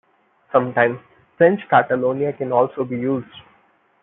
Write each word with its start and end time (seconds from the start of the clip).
Sometimes 0.51 0.97
French 1.37 1.61
Catalonia 1.69 2.33
can 2.33 2.51
also 2.51 2.83
be 2.83 2.95
used. 2.97 3.29